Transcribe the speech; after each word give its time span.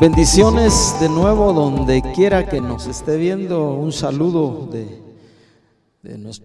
Bendiciones 0.00 0.94
de 1.00 1.08
nuevo 1.08 1.52
donde 1.52 2.00
quiera 2.14 2.48
que 2.48 2.60
nos 2.60 2.86
esté 2.86 3.16
viendo. 3.16 3.74
Un 3.74 3.90
saludo 3.90 4.68
de, 4.70 5.02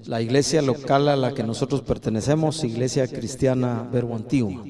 la 0.05 0.21
iglesia 0.23 0.63
local 0.63 1.07
a 1.07 1.15
la 1.15 1.35
que 1.35 1.43
nosotros 1.43 1.81
pertenecemos, 1.81 2.63
Iglesia 2.63 3.07
Cristiana 3.07 3.87
Verbo 3.93 4.15
Antiguo. 4.15 4.63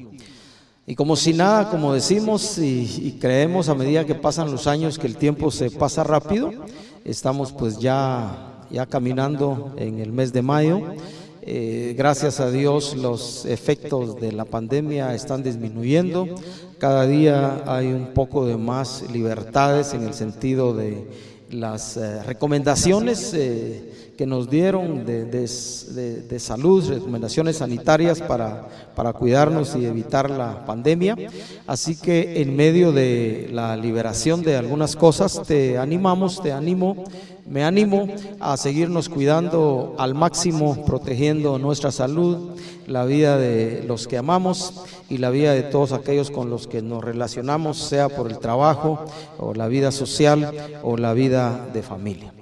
Y 0.86 0.94
como 0.96 1.16
si 1.16 1.32
nada, 1.32 1.70
como 1.70 1.94
decimos 1.94 2.58
y, 2.58 3.16
creemos 3.18 3.70
a 3.70 3.74
medida 3.74 4.04
que 4.04 4.14
pasan 4.14 4.52
los 4.52 4.66
años 4.66 4.98
que 4.98 5.06
el 5.06 5.16
tiempo 5.16 5.50
se 5.50 5.70
pasa 5.70 6.04
rápido, 6.04 6.52
estamos 7.06 7.52
pues 7.52 7.78
ya, 7.78 8.66
ya 8.70 8.84
caminando 8.84 9.72
en 9.78 9.98
el 9.98 10.12
mes 10.12 10.30
de 10.34 10.42
mayo. 10.42 10.82
Eh, 11.46 11.94
gracias 11.94 12.40
a 12.40 12.50
Dios 12.50 12.96
los 12.96 13.44
efectos 13.44 14.18
de 14.18 14.32
la 14.32 14.46
pandemia 14.46 15.14
están 15.14 15.42
disminuyendo. 15.42 16.26
Cada 16.78 17.06
día 17.06 17.62
hay 17.66 17.88
un 17.88 18.14
poco 18.14 18.46
de 18.46 18.56
más 18.56 19.04
libertades 19.12 19.92
en 19.92 20.04
el 20.04 20.14
sentido 20.14 20.72
de 20.74 21.06
las 21.50 21.98
eh, 21.98 22.22
recomendaciones 22.22 23.34
eh, 23.34 24.03
que 24.16 24.26
nos 24.26 24.48
dieron 24.48 25.04
de, 25.04 26.38
salud, 26.38 26.88
recomendaciones 26.88 27.56
sanitarias 27.56 28.20
para, 28.20 28.68
para 28.94 29.12
cuidarnos 29.12 29.74
y 29.76 29.84
evitar 29.84 30.30
la 30.30 30.64
pandemia. 30.64 31.16
Así 31.66 31.96
que 31.96 32.40
en 32.40 32.54
medio 32.56 32.92
de 32.92 33.48
la 33.52 33.76
liberación 33.76 34.42
de 34.42 34.56
algunas 34.56 34.96
cosas, 34.96 35.42
te 35.46 35.78
animamos, 35.78 36.42
te 36.42 36.52
animo, 36.52 37.04
me 37.46 37.64
animo 37.64 38.08
a 38.40 38.56
seguirnos 38.56 39.08
cuidando 39.08 39.94
al 39.98 40.14
máximo, 40.14 40.84
protegiendo 40.84 41.58
nuestra 41.58 41.90
salud, 41.90 42.50
la 42.86 43.04
vida 43.04 43.36
de 43.38 43.84
los 43.86 44.06
que 44.06 44.18
amamos 44.18 44.84
y 45.10 45.18
la 45.18 45.30
vida 45.30 45.52
de 45.52 45.62
todos 45.62 45.92
aquellos 45.92 46.30
con 46.30 46.50
los 46.50 46.66
que 46.66 46.82
nos 46.82 47.02
relacionamos, 47.02 47.78
sea 47.78 48.08
por 48.08 48.30
el 48.30 48.38
trabajo 48.38 49.04
o 49.38 49.54
la 49.54 49.68
vida 49.68 49.90
social 49.90 50.52
o 50.82 50.96
la 50.96 51.12
vida 51.12 51.68
de 51.72 51.82
familia. 51.82 52.32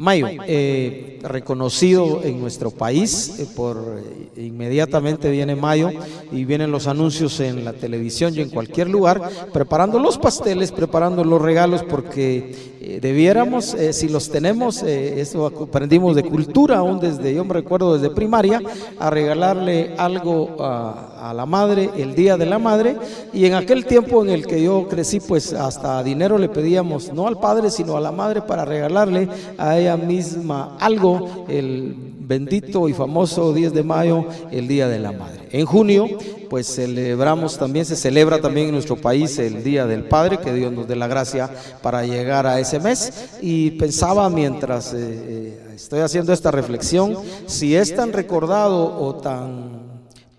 Mayo, 0.00 0.28
eh, 0.46 1.18
reconocido 1.24 2.22
en 2.22 2.40
nuestro 2.40 2.70
país, 2.70 3.40
eh, 3.40 3.48
por 3.56 4.00
eh, 4.36 4.44
inmediatamente 4.44 5.28
viene 5.28 5.56
mayo 5.56 5.90
y 6.30 6.44
vienen 6.44 6.70
los 6.70 6.86
anuncios 6.86 7.40
en 7.40 7.64
la 7.64 7.72
televisión 7.72 8.32
y 8.36 8.40
en 8.40 8.48
cualquier 8.48 8.88
lugar, 8.88 9.20
preparando 9.52 9.98
los 9.98 10.16
pasteles, 10.16 10.70
preparando 10.70 11.24
los 11.24 11.42
regalos, 11.42 11.82
porque 11.82 12.78
debiéramos, 13.02 13.76
si 13.90 14.08
los 14.08 14.30
tenemos, 14.30 14.84
eso 14.84 15.46
aprendimos 15.46 16.14
de 16.14 16.22
cultura, 16.22 16.78
aún 16.78 17.00
desde, 17.00 17.34
yo 17.34 17.44
me 17.44 17.54
recuerdo 17.54 17.98
desde 17.98 18.14
primaria, 18.14 18.62
a 19.00 19.10
regalarle 19.10 19.96
algo 19.98 20.58
a, 20.60 21.07
a 21.20 21.34
la 21.34 21.46
madre 21.46 21.90
el 21.96 22.14
día 22.14 22.36
de 22.36 22.46
la 22.46 22.58
madre, 22.58 22.96
y 23.32 23.46
en 23.46 23.54
aquel 23.54 23.84
tiempo 23.86 24.22
en 24.22 24.30
el 24.30 24.46
que 24.46 24.62
yo 24.62 24.88
crecí, 24.88 25.20
pues 25.20 25.52
hasta 25.52 26.02
dinero 26.02 26.38
le 26.38 26.48
pedíamos, 26.48 27.12
no 27.12 27.26
al 27.26 27.38
padre, 27.38 27.70
sino 27.70 27.96
a 27.96 28.00
la 28.00 28.12
madre 28.12 28.42
para 28.42 28.64
regalarle 28.64 29.28
a 29.56 29.78
ella 29.78 29.96
misma 29.96 30.76
algo 30.80 31.46
el 31.48 32.08
bendito 32.28 32.88
y 32.88 32.92
famoso 32.92 33.54
10 33.54 33.72
de 33.72 33.82
mayo, 33.82 34.26
el 34.50 34.68
Día 34.68 34.86
de 34.86 34.98
la 34.98 35.12
Madre. 35.12 35.48
En 35.50 35.64
junio, 35.64 36.06
pues 36.50 36.66
celebramos 36.66 37.56
también, 37.56 37.86
se 37.86 37.96
celebra 37.96 38.38
también 38.38 38.66
en 38.66 38.74
nuestro 38.74 38.96
país 38.96 39.38
el 39.38 39.64
Día 39.64 39.86
del 39.86 40.04
Padre, 40.04 40.38
que 40.38 40.52
Dios 40.52 40.70
nos 40.70 40.86
dé 40.86 40.94
la 40.94 41.06
gracia 41.06 41.50
para 41.82 42.04
llegar 42.04 42.46
a 42.46 42.60
ese 42.60 42.78
mes. 42.80 43.30
Y 43.40 43.72
pensaba 43.72 44.28
mientras 44.28 44.92
eh, 44.92 44.98
eh, 45.00 45.60
estoy 45.74 46.00
haciendo 46.00 46.34
esta 46.34 46.50
reflexión, 46.50 47.16
si 47.46 47.74
es 47.74 47.96
tan 47.96 48.12
recordado 48.12 49.00
o 49.00 49.14
tan 49.14 49.77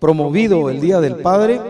promovido 0.00 0.70
el 0.70 0.80
Día 0.80 1.00
del 1.00 1.16
Padre, 1.16 1.60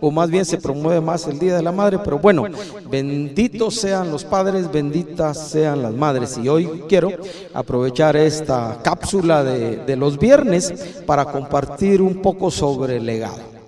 o 0.00 0.10
más 0.10 0.30
bien 0.30 0.44
se 0.44 0.58
promueve 0.58 1.00
más 1.00 1.26
el 1.26 1.38
Día 1.38 1.56
de 1.56 1.62
la 1.62 1.72
Madre, 1.72 1.98
pero 2.04 2.18
bueno, 2.18 2.44
benditos 2.90 3.76
sean 3.76 4.10
los 4.10 4.24
padres, 4.24 4.70
benditas 4.70 5.50
sean 5.50 5.82
las 5.82 5.94
madres. 5.94 6.38
Y 6.42 6.48
hoy 6.48 6.84
quiero 6.88 7.10
aprovechar 7.54 8.16
esta 8.16 8.80
cápsula 8.82 9.42
de, 9.42 9.96
los 9.96 10.18
viernes 10.18 11.02
para 11.06 11.24
compartir 11.24 12.02
un 12.02 12.20
poco 12.20 12.50
sobre 12.50 12.96
el 12.96 13.06
legado. 13.06 13.58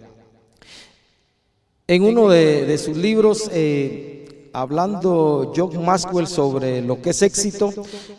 En 1.87 2.05
uno 2.05 2.29
de, 2.29 2.79
sus 2.79 2.97
libros, 2.97 3.51
eh, 3.53 4.20
hablando 4.53 5.53
John 5.55 5.85
Maxwell 5.85 6.27
sobre 6.27 6.83
lo 6.83 7.01
que 7.01 7.11
es 7.11 7.23
éxito, 7.23 7.73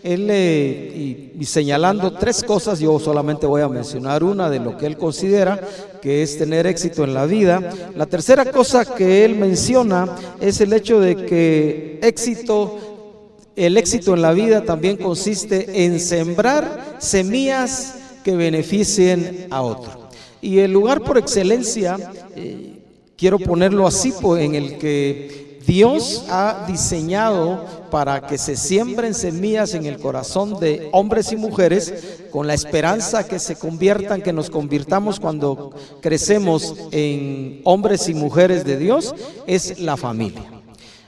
él 0.03 0.31
y, 0.31 1.45
señalando 1.45 2.13
tres 2.13 2.43
cosas, 2.43 2.79
yo 2.79 2.99
solamente 2.99 3.45
voy 3.45 3.61
a 3.61 3.67
mencionar 3.67 4.23
una 4.23 4.49
de 4.49 4.59
lo 4.59 4.77
que 4.77 4.85
él 4.85 4.97
considera 4.97 5.59
que 6.01 6.23
es 6.23 6.37
tener 6.37 6.67
éxito 6.67 7.03
en 7.03 7.13
la 7.13 7.25
vida. 7.25 7.61
La 7.95 8.05
tercera 8.05 8.45
cosa 8.45 8.85
que 8.85 9.25
él 9.25 9.35
menciona 9.35 10.15
es 10.39 10.61
el 10.61 10.73
hecho 10.73 10.99
de 10.99 11.15
que 11.25 11.99
éxito, 12.01 12.77
el 13.55 13.77
éxito 13.77 14.13
en 14.13 14.21
la 14.21 14.31
vida 14.31 14.63
también 14.63 14.97
consiste 14.97 15.85
en 15.85 15.99
sembrar 15.99 16.97
semillas 16.99 17.95
que 18.23 18.35
beneficien 18.35 19.47
a 19.49 19.61
otro. 19.61 20.09
Y 20.41 20.59
el 20.59 20.71
lugar 20.71 21.01
por 21.03 21.17
excelencia, 21.17 21.97
eh, 22.35 22.79
quiero 23.15 23.37
ponerlo 23.37 23.85
así, 23.85 24.11
pues, 24.19 24.43
en 24.43 24.55
el 24.55 24.77
que 24.79 25.50
Dios 25.65 26.25
ha 26.29 26.65
diseñado 26.67 27.65
para 27.89 28.21
que 28.21 28.37
se 28.37 28.55
siembren 28.55 29.13
semillas 29.13 29.73
en 29.73 29.85
el 29.85 29.99
corazón 29.99 30.59
de 30.59 30.89
hombres 30.91 31.31
y 31.31 31.35
mujeres 31.35 31.93
con 32.31 32.47
la 32.47 32.53
esperanza 32.53 33.27
que 33.27 33.39
se 33.39 33.57
conviertan, 33.57 34.21
que 34.21 34.33
nos 34.33 34.49
convirtamos 34.49 35.19
cuando 35.19 35.71
crecemos 36.01 36.75
en 36.91 37.61
hombres 37.63 38.09
y 38.09 38.13
mujeres 38.13 38.63
de 38.65 38.77
Dios, 38.77 39.13
es 39.45 39.79
la 39.79 39.97
familia. 39.97 40.43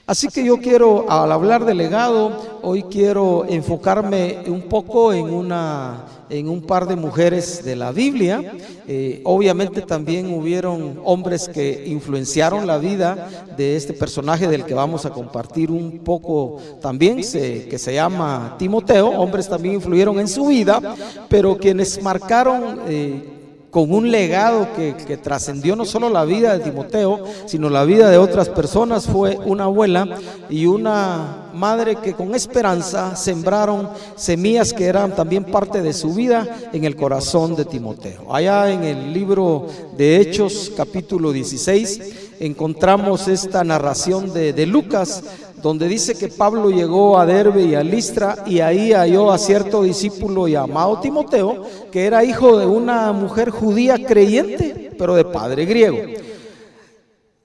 Así 0.06 0.28
que 0.28 0.44
yo 0.44 0.58
quiero, 0.58 1.10
al 1.10 1.32
hablar 1.32 1.64
de 1.64 1.74
legado, 1.74 2.60
hoy 2.62 2.82
quiero 2.82 3.46
enfocarme 3.48 4.44
un 4.48 4.62
poco 4.62 5.14
en 5.14 5.30
una 5.30 6.04
en 6.38 6.48
un 6.48 6.60
par 6.60 6.86
de 6.86 6.96
mujeres 6.96 7.64
de 7.64 7.76
la 7.76 7.92
Biblia. 7.92 8.52
Eh, 8.86 9.20
obviamente 9.24 9.80
también 9.82 10.32
hubieron 10.32 11.00
hombres 11.04 11.48
que 11.48 11.84
influenciaron 11.86 12.66
la 12.66 12.78
vida 12.78 13.28
de 13.56 13.76
este 13.76 13.92
personaje 13.92 14.48
del 14.48 14.64
que 14.64 14.74
vamos 14.74 15.06
a 15.06 15.10
compartir 15.10 15.70
un 15.70 16.00
poco 16.00 16.58
también, 16.80 17.16
que 17.16 17.78
se 17.78 17.94
llama 17.94 18.56
Timoteo. 18.58 19.08
Hombres 19.08 19.48
también 19.48 19.76
influyeron 19.76 20.18
en 20.18 20.28
su 20.28 20.46
vida, 20.46 20.80
pero 21.28 21.56
quienes 21.56 22.02
marcaron... 22.02 22.80
Eh, 22.88 23.30
con 23.70 23.92
un 23.92 24.08
legado 24.08 24.68
que 24.76 25.16
trascendió 25.16 25.74
no 25.74 25.84
solo 25.84 26.08
la 26.08 26.24
vida 26.24 26.56
de 26.56 26.62
Timoteo, 26.62 27.24
sino 27.46 27.68
la 27.68 27.84
vida 27.84 28.08
de 28.08 28.18
otras 28.18 28.48
personas, 28.48 29.08
fue 29.08 29.36
una 29.44 29.64
abuela 29.64 30.16
y 30.48 30.66
una 30.66 31.43
madre 31.54 31.96
que 31.96 32.12
con 32.12 32.34
esperanza 32.34 33.16
sembraron 33.16 33.88
semillas 34.16 34.72
que 34.72 34.84
eran 34.84 35.14
también 35.14 35.44
parte 35.44 35.80
de 35.82 35.92
su 35.92 36.14
vida 36.14 36.46
en 36.72 36.84
el 36.84 36.96
corazón 36.96 37.54
de 37.56 37.64
Timoteo. 37.64 38.34
Allá 38.34 38.70
en 38.70 38.84
el 38.84 39.12
libro 39.12 39.66
de 39.96 40.20
Hechos 40.20 40.72
capítulo 40.76 41.32
16 41.32 42.00
encontramos 42.40 43.28
esta 43.28 43.64
narración 43.64 44.32
de, 44.32 44.52
de 44.52 44.66
Lucas 44.66 45.22
donde 45.64 45.88
dice 45.88 46.14
que 46.14 46.28
Pablo 46.28 46.68
llegó 46.68 47.18
a 47.18 47.24
Derbe 47.24 47.62
y 47.62 47.74
a 47.74 47.82
Listra 47.82 48.44
y 48.46 48.60
ahí 48.60 48.92
halló 48.92 49.32
a 49.32 49.38
cierto 49.38 49.82
discípulo 49.82 50.46
llamado 50.46 51.00
Timoteo, 51.00 51.64
que 51.90 52.04
era 52.04 52.22
hijo 52.22 52.58
de 52.58 52.66
una 52.66 53.12
mujer 53.12 53.48
judía 53.48 53.96
creyente, 53.96 54.92
pero 54.98 55.14
de 55.14 55.24
padre 55.24 55.64
griego. 55.64 55.96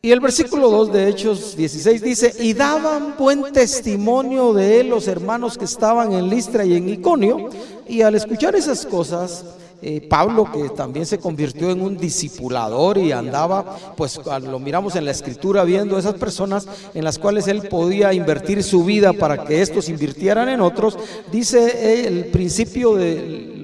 Y 0.01 0.11
el 0.11 0.21
versículo 0.21 0.69
2 0.69 0.93
de 0.93 1.09
Hechos 1.09 1.57
16 1.57 2.01
dice, 2.01 2.33
y 2.39 2.53
daban 2.53 3.15
buen 3.17 3.51
testimonio 3.51 4.53
de 4.53 4.79
él 4.79 4.87
los 4.87 5.09
hermanos 5.09 5.57
que 5.57 5.65
estaban 5.65 6.13
en 6.13 6.29
Listra 6.29 6.63
y 6.63 6.77
en 6.77 6.87
Iconio, 6.87 7.49
y 7.85 8.01
al 8.01 8.15
escuchar 8.15 8.55
esas 8.55 8.85
cosas, 8.85 9.43
eh, 9.81 10.07
Pablo, 10.09 10.49
que 10.49 10.69
también 10.69 11.05
se 11.05 11.19
convirtió 11.19 11.69
en 11.71 11.81
un 11.81 11.97
discipulador 11.97 12.97
y 12.97 13.11
andaba, 13.11 13.77
pues 13.97 14.21
lo 14.41 14.57
miramos 14.59 14.95
en 14.95 15.03
la 15.03 15.11
escritura 15.11 15.65
viendo 15.65 15.99
esas 15.99 16.13
personas 16.13 16.65
en 16.93 17.03
las 17.03 17.19
cuales 17.19 17.49
él 17.49 17.63
podía 17.63 18.13
invertir 18.13 18.63
su 18.63 18.85
vida 18.85 19.11
para 19.11 19.43
que 19.43 19.61
estos 19.61 19.89
invirtieran 19.89 20.47
en 20.47 20.61
otros, 20.61 20.97
dice 21.29 22.07
el 22.07 22.27
principio 22.27 22.95
de 22.95 23.58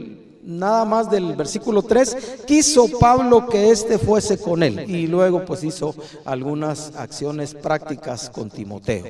nada 0.45 0.85
más 0.85 1.09
del 1.09 1.35
versículo 1.35 1.81
3, 1.81 2.43
quiso 2.45 2.87
Pablo 2.99 3.47
que 3.47 3.71
éste 3.71 3.97
fuese 3.97 4.37
con 4.37 4.63
él 4.63 4.89
y 4.89 5.07
luego 5.07 5.43
pues 5.43 5.63
hizo 5.63 5.95
algunas 6.23 6.95
acciones 6.95 7.53
prácticas 7.53 8.29
con 8.29 8.49
Timoteo. 8.49 9.05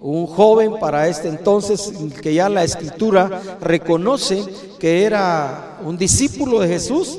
Un 0.00 0.26
joven 0.26 0.78
para 0.78 1.08
este 1.08 1.28
entonces 1.28 1.92
que 2.22 2.34
ya 2.34 2.48
la 2.48 2.64
escritura 2.64 3.58
reconoce 3.60 4.44
que 4.78 5.04
era 5.04 5.78
un 5.84 5.96
discípulo 5.96 6.60
de 6.60 6.68
Jesús 6.68 7.18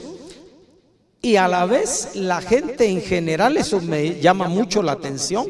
y 1.21 1.37
a 1.37 1.47
la 1.47 1.65
vez 1.65 2.11
la 2.15 2.41
gente 2.41 2.87
en 2.87 3.01
general, 3.01 3.57
eso 3.57 3.81
me 3.81 4.19
llama 4.21 4.47
mucho 4.47 4.83
la 4.83 4.91
atención, 4.91 5.47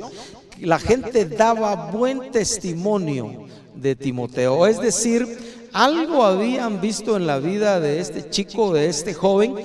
la 0.62 0.80
gente 0.80 1.26
daba 1.26 1.92
buen 1.92 2.32
testimonio 2.32 3.46
de 3.76 3.96
Timoteo, 3.96 4.66
es 4.68 4.80
decir, 4.80 5.55
algo 5.76 6.24
habían 6.24 6.80
visto 6.80 7.18
en 7.18 7.28
la 7.28 7.38
vida 7.38 7.82
de 7.82 8.00
este 8.00 8.30
chico, 8.30 8.74
de 8.74 8.88
este 8.88 9.14
joven, 9.14 9.56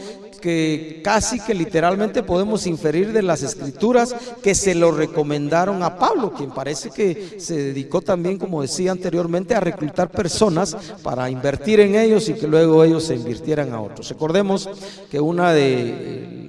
que 0.41 1.03
casi 1.05 1.39
que 1.39 1.55
literalmente 1.55 2.25
podemos 2.25 2.67
inferir 2.67 3.13
de 3.13 3.23
las 3.23 3.43
escrituras 3.43 4.17
que 4.43 4.57
se 4.57 4.75
lo 4.75 4.91
recomendaron 4.91 5.85
a 5.85 5.99
Pablo, 5.99 6.33
quien 6.33 6.51
parece 6.51 6.91
que 6.91 7.37
se 7.39 7.57
dedicó 7.57 8.01
también, 8.01 8.39
como 8.39 8.63
decía 8.63 8.91
anteriormente, 8.91 9.55
a 9.55 9.61
reclutar 9.61 10.11
personas 10.11 10.77
para 11.05 11.31
invertir 11.31 11.79
en 11.79 11.95
ellos 11.95 12.29
y 12.29 12.35
que 12.35 12.49
luego 12.49 12.83
ellos 12.83 13.05
se 13.05 13.15
invirtieran 13.15 13.73
a 13.73 13.81
otros. 13.81 14.09
Recordemos 14.09 14.69
que 15.11 15.21
una 15.21 15.53
de 15.53 16.40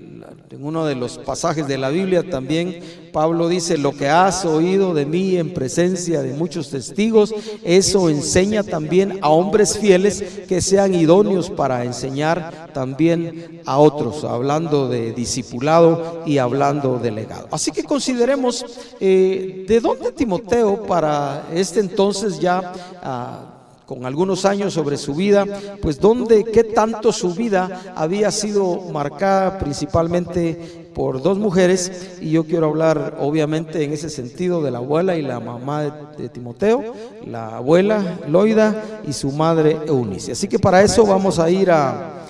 en 0.51 0.65
uno 0.65 0.86
de 0.86 0.95
los 0.95 1.18
pasajes 1.18 1.68
de 1.68 1.77
la 1.77 1.89
Biblia 1.89 2.30
también 2.30 2.81
Pablo 3.12 3.50
dice, 3.50 3.77
lo 3.77 3.92
que 3.92 4.07
has 4.07 4.45
oído 4.45 4.94
de 4.94 5.06
mí 5.06 5.36
en 5.36 5.53
presencia 5.53 6.21
de 6.21 6.33
muchos 6.33 6.69
testigos, 6.69 7.33
eso 7.63 8.09
enseña 8.09 8.63
también 8.63 9.19
a 9.21 9.30
hombres 9.30 9.77
fieles 9.77 10.24
que 10.48 10.62
sean 10.62 10.95
idóneos 10.95 11.50
para 11.50 11.83
enseñar 11.83 12.71
también 12.74 13.62
a 13.65 13.80
otros, 13.80 14.24
hablando 14.24 14.88
de 14.88 15.12
discipulado 15.12 16.24
y 16.25 16.38
hablando 16.38 17.00
de 17.00 17.12
legado. 17.12 17.48
Así 17.51 17.71
que 17.71 17.83
consideremos 17.83 18.65
eh, 19.00 19.65
de 19.68 19.80
dónde 19.80 20.12
Timoteo 20.12 20.83
para 20.83 21.48
este 21.53 21.80
entonces 21.80 22.39
ya... 22.39 22.74
Ah, 23.01 23.57
con 23.91 24.05
algunos 24.05 24.45
años 24.45 24.73
sobre 24.73 24.95
su 24.95 25.13
vida, 25.15 25.45
pues 25.81 25.99
dónde, 25.99 26.45
qué 26.45 26.63
tanto 26.63 27.11
su 27.11 27.33
vida 27.33 27.93
había 27.93 28.31
sido 28.31 28.83
marcada 28.93 29.59
principalmente 29.59 30.88
por 30.95 31.21
dos 31.21 31.38
mujeres, 31.38 32.17
y 32.21 32.31
yo 32.31 32.45
quiero 32.45 32.67
hablar 32.67 33.17
obviamente 33.19 33.83
en 33.83 33.91
ese 33.91 34.09
sentido 34.09 34.63
de 34.63 34.71
la 34.71 34.77
abuela 34.77 35.17
y 35.17 35.21
la 35.21 35.41
mamá 35.41 35.83
de, 36.17 36.29
Timoteo, 36.29 36.93
la 37.27 37.57
abuela 37.57 38.17
Loida 38.29 38.81
y 39.05 39.11
su 39.11 39.29
madre 39.33 39.77
Eunice. 39.85 40.31
Así 40.31 40.47
que 40.47 40.57
para 40.57 40.81
eso 40.81 41.05
vamos 41.05 41.38
a 41.38 41.49
ir 41.49 41.69
a, 41.69 42.23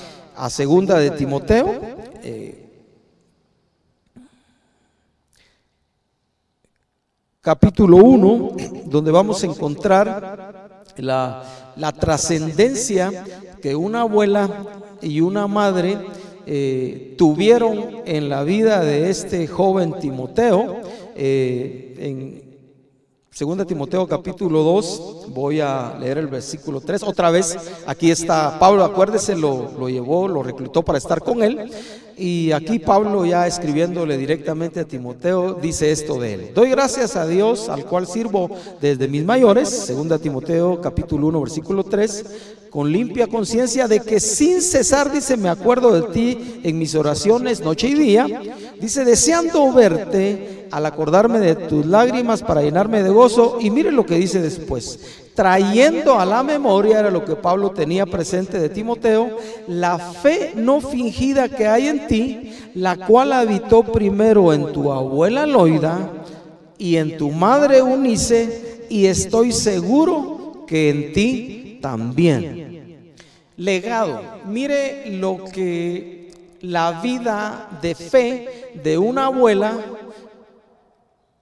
segunda 0.50 0.98
de 0.98 1.12
Timoteo. 1.12 1.80
Eh, 2.24 2.58
capítulo 7.40 7.98
1, 7.98 8.52
donde 8.86 9.12
vamos 9.12 9.44
a 9.44 9.46
encontrar 9.46 10.71
la, 11.02 11.92
trascendencia 12.00 13.24
que 13.62 13.76
una 13.76 14.02
abuela 14.02 14.50
y 15.02 15.22
una 15.22 15.48
madre 15.48 15.98
eh, 16.46 17.16
tuvieron 17.18 18.02
en 18.06 18.30
la 18.30 18.44
vida 18.44 18.82
de 18.82 19.10
este 19.10 19.48
joven 19.48 19.96
Timoteo. 20.00 20.82
Eh, 21.16 21.96
en 21.98 22.52
2 23.38 23.66
Timoteo 23.66 24.08
capítulo 24.08 24.62
2, 24.62 25.28
voy 25.30 25.62
a 25.62 25.96
leer 26.00 26.18
el 26.18 26.28
versículo 26.28 26.82
3. 26.82 27.04
Otra 27.04 27.32
vez, 27.32 27.58
aquí 27.86 28.12
está 28.12 28.60
Pablo, 28.60 28.84
acuérdese, 28.84 29.36
lo, 29.36 29.72
lo 29.80 29.88
llevó, 29.88 30.28
lo 30.28 30.44
reclutó 30.44 30.84
para 30.84 30.98
estar 30.98 31.22
con 31.22 31.42
él. 31.42 31.72
Y 32.18 32.52
aquí 32.52 32.80
Pablo 32.80 33.26
ya 33.26 33.48
escribiéndole 33.48 34.18
directamente 34.18 34.80
a 34.80 34.86
Timoteo 34.86 35.54
dice 35.54 35.92
esto 35.92 36.20
de 36.20 36.34
él. 36.34 36.52
Doy 36.54 36.70
gracias 36.70 37.16
a 37.16 37.26
Dios 37.26 37.70
al 37.70 37.86
cual 37.86 38.08
sirvo 38.08 38.50
desde 38.80 39.08
mis 39.08 39.26
mayores, 39.26 39.70
segunda 39.70 40.20
Timoteo 40.20 40.82
capítulo 40.82 41.28
1 41.28 41.42
versículo 41.42 41.84
3, 41.84 42.26
con 42.70 42.92
limpia 42.92 43.28
conciencia 43.28 43.88
de 43.88 44.00
que 44.00 44.20
sin 44.20 44.62
cesar, 44.62 45.12
dice, 45.12 45.36
me 45.36 45.50
acuerdo 45.50 45.92
de 45.92 46.14
ti 46.14 46.62
en 46.64 46.80
mis 46.80 46.96
oraciones 46.96 47.60
noche 47.60 47.90
y 47.90 47.96
día, 47.96 48.28
dice, 48.80 49.04
deseando 49.04 49.72
verte 49.74 50.68
al 50.72 50.86
acordarme 50.86 51.40
de 51.40 51.56
tus 51.56 51.86
lágrimas 51.86 52.42
para 52.42 52.62
llenarme 52.62 53.04
de 53.04 53.10
gozo. 53.10 53.58
Y 53.60 53.70
mire 53.70 53.92
lo 53.92 54.06
que 54.06 54.16
dice 54.16 54.42
después, 54.42 55.00
trayendo 55.36 56.20
a 56.20 56.26
la 56.26 56.44
memoria, 56.44 57.00
era 57.00 57.12
lo 57.12 57.24
que 57.24 57.36
Pablo 57.36 57.72
tenía 57.72 58.06
presente 58.06 58.60
de 58.60 58.70
Timoteo, 58.70 59.38
la 59.68 59.98
fe 59.98 60.52
no 60.56 60.82
fingida 60.82 61.50
que 61.50 61.68
hay 61.68 61.88
en 61.88 62.08
ti, 62.08 62.54
la 62.76 62.96
cual 63.06 63.34
habitó 63.34 63.84
primero 63.84 64.54
en 64.54 64.72
tu 64.74 64.92
abuela 64.92 65.46
Loida 65.46 66.12
y 66.78 66.98
en 66.98 67.18
tu 67.18 67.32
madre 67.32 67.82
Unice, 67.82 68.86
y 68.90 69.06
estoy 69.06 69.52
seguro 69.52 70.66
que 70.68 70.90
en 70.90 71.14
ti 71.14 71.80
también. 71.82 72.96
Legado, 73.58 74.22
mire 74.48 75.12
lo 75.12 75.46
que 75.46 76.32
la 76.62 77.02
vida 77.02 77.80
de 77.82 77.96
fe 77.96 78.72
de 78.84 78.98
una 78.98 79.26
abuela 79.26 79.78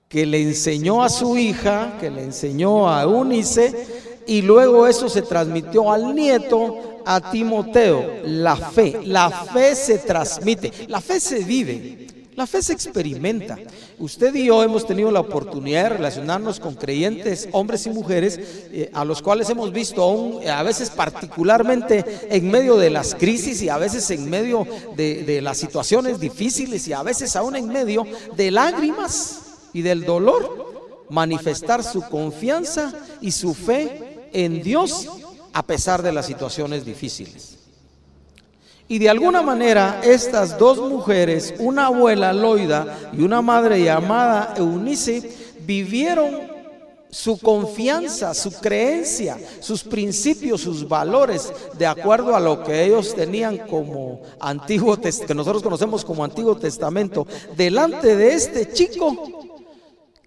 que 0.09 0.25
le 0.25 0.41
enseñó 0.41 1.03
a 1.03 1.09
su 1.09 1.37
hija, 1.37 1.95
que 1.99 2.09
le 2.09 2.23
enseñó 2.23 2.91
a 2.91 3.03
Eunice, 3.03 4.09
y 4.25 4.41
luego 4.41 4.87
eso 4.87 5.07
se 5.07 5.21
transmitió 5.21 5.91
al 5.91 6.15
nieto, 6.15 7.01
a 7.05 7.31
Timoteo. 7.31 8.15
La 8.25 8.55
fe, 8.55 9.01
la 9.05 9.29
fe 9.29 9.75
se 9.75 9.99
transmite, 9.99 10.71
la 10.87 10.99
fe 10.99 11.19
se 11.19 11.39
vive. 11.39 12.07
La 12.35 12.47
fe 12.47 12.61
se 12.61 12.71
experimenta. 12.71 13.57
Usted 13.99 14.33
y 14.33 14.45
yo 14.45 14.63
hemos 14.63 14.87
tenido 14.87 15.11
la 15.11 15.19
oportunidad 15.19 15.83
de 15.83 15.89
relacionarnos 15.89 16.59
con 16.61 16.73
creyentes, 16.73 17.49
hombres 17.51 17.85
y 17.85 17.89
mujeres, 17.89 18.39
eh, 18.71 18.89
a 18.93 19.03
los 19.03 19.21
cuales 19.21 19.49
hemos 19.49 19.73
visto 19.73 20.01
aún, 20.01 20.47
a 20.47 20.63
veces 20.63 20.89
particularmente 20.89 22.05
en 22.29 22.49
medio 22.49 22.77
de 22.77 22.91
las 22.91 23.13
crisis 23.13 23.61
y 23.61 23.67
a 23.67 23.77
veces 23.77 24.09
en 24.11 24.29
medio 24.29 24.65
de, 24.95 25.23
de 25.23 25.41
las 25.41 25.57
situaciones 25.57 26.21
difíciles 26.21 26.87
y 26.87 26.93
a 26.93 27.03
veces 27.03 27.35
aún 27.35 27.57
en 27.57 27.67
medio 27.67 28.05
de 28.37 28.51
lágrimas 28.51 29.48
y 29.73 29.81
del 29.81 30.05
dolor, 30.05 31.05
manifestar 31.09 31.83
su 31.83 32.01
confianza 32.01 32.93
y 33.21 33.31
su 33.31 33.53
fe 33.53 34.29
en 34.33 34.61
Dios 34.61 35.07
a 35.53 35.63
pesar 35.63 36.01
de 36.01 36.11
las 36.11 36.25
situaciones 36.25 36.85
difíciles. 36.85 37.57
Y 38.87 38.97
de 38.97 39.09
alguna 39.09 39.41
manera 39.41 40.01
estas 40.03 40.57
dos 40.57 40.79
mujeres, 40.79 41.53
una 41.59 41.87
abuela 41.87 42.33
Loida 42.33 43.11
y 43.13 43.21
una 43.21 43.41
madre 43.41 43.83
llamada 43.83 44.55
Eunice, 44.57 45.31
vivieron 45.61 46.49
su 47.11 47.39
confianza, 47.39 48.33
su 48.33 48.51
creencia, 48.51 49.37
sus 49.59 49.83
principios, 49.83 50.61
sus 50.61 50.87
valores, 50.87 51.51
de 51.77 51.85
acuerdo 51.85 52.35
a 52.35 52.39
lo 52.39 52.63
que 52.63 52.83
ellos 52.85 53.15
tenían 53.15 53.57
como 53.57 54.21
antiguo, 54.39 54.97
que 54.99 55.33
nosotros 55.35 55.63
conocemos 55.63 56.05
como 56.05 56.23
Antiguo 56.23 56.55
Testamento, 56.55 57.27
delante 57.55 58.15
de 58.15 58.33
este 58.33 58.71
chico 58.71 59.38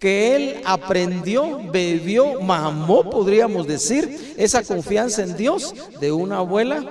que 0.03 0.35
él 0.35 0.61
aprendió, 0.65 1.61
bebió, 1.71 2.41
mamó, 2.41 3.09
podríamos 3.09 3.65
decir, 3.65 4.33
esa 4.35 4.61
confianza 4.61 5.23
en 5.23 5.37
Dios 5.37 5.73
de 6.01 6.11
una 6.11 6.39
abuela 6.39 6.83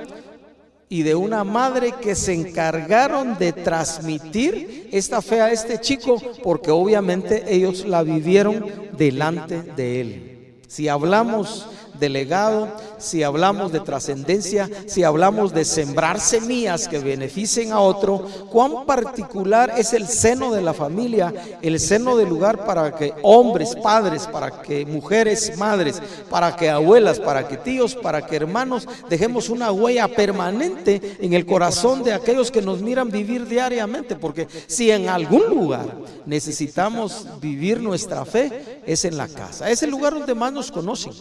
y 0.89 1.03
de 1.03 1.15
una 1.15 1.45
madre 1.45 1.93
que 2.01 2.15
se 2.15 2.33
encargaron 2.33 3.37
de 3.37 3.53
transmitir 3.53 4.89
esta 4.93 5.21
fe 5.21 5.43
a 5.43 5.53
este 5.53 5.79
chico, 5.79 6.17
porque 6.43 6.71
obviamente 6.71 7.45
ellos 7.55 7.85
la 7.85 8.03
vivieron 8.03 8.65
delante 8.97 9.61
de 9.61 10.01
él. 10.01 10.55
Si 10.67 10.89
hablamos 10.89 11.69
de 12.03 12.09
legado, 12.09 12.69
si 12.99 13.23
hablamos 13.23 13.71
de 13.71 13.79
trascendencia, 13.79 14.69
si 14.87 15.05
hablamos 15.05 15.55
de 15.55 15.65
sembrar 15.65 16.19
semillas 16.19 16.89
que 16.89 16.99
beneficien 16.99 17.71
a 17.71 17.79
otro, 17.79 18.27
cuán 18.51 18.85
particular 18.87 19.73
es 19.79 19.93
el 19.93 20.09
seno 20.09 20.53
de 20.53 20.63
la 20.63 20.75
familia, 20.75 21.33
el 21.63 21.79
seno 21.79 22.17
del 22.17 22.29
lugar 22.29 22.67
para 22.67 22.93
que 22.97 23.15
hombres, 23.23 23.77
padres, 23.77 24.27
para 24.27 24.63
que 24.63 24.85
mujeres, 24.85 25.57
madres, 25.57 26.03
para 26.29 26.57
que 26.57 26.69
abuelas, 26.69 27.21
para 27.21 27.47
que 27.47 27.57
tíos, 27.57 27.95
para 27.95 28.27
que 28.27 28.35
hermanos, 28.35 28.89
dejemos 29.09 29.49
una 29.49 29.71
huella 29.71 30.09
permanente 30.09 31.19
en 31.21 31.35
el 31.35 31.47
corazón 31.47 32.03
de 32.03 32.15
aquellos 32.15 32.51
que 32.51 32.63
nos 32.63 32.81
miran 32.81 33.11
vivir 33.11 33.47
diariamente, 33.47 34.17
porque 34.17 34.49
si 34.67 34.91
en 34.91 35.09
algún 35.09 35.47
lugar 35.47 35.87
necesitamos 36.27 37.29
vivir 37.41 37.81
nuestra 37.81 38.25
fe, 38.25 38.83
es 38.85 39.05
en 39.05 39.17
la 39.17 39.29
casa, 39.29 39.71
es 39.71 39.85
el 39.85 39.91
lugar 39.91 40.15
donde 40.15 40.35
más 40.35 40.53
nos 40.53 40.73
conocen. 40.73 41.13